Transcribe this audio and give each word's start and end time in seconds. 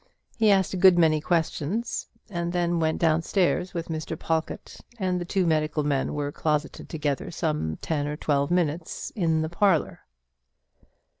He 0.35 0.49
asked 0.49 0.73
a 0.73 0.77
good 0.77 0.97
many 0.97 1.21
questions, 1.21 2.07
and 2.27 2.51
then 2.53 2.79
went 2.79 2.97
down 2.97 3.21
stairs 3.21 3.75
with 3.75 3.87
Mr. 3.89 4.17
Pawlkatt, 4.17 4.79
and 4.97 5.21
the 5.21 5.25
two 5.25 5.45
medical 5.45 5.83
men 5.83 6.15
were 6.15 6.31
closeted 6.31 6.89
together 6.89 7.29
some 7.29 7.77
ten 7.83 8.07
or 8.07 8.17
twelve 8.17 8.49
minutes 8.49 9.11
in 9.11 9.41
the 9.41 9.47
little 9.47 9.59
parlour. 9.59 9.99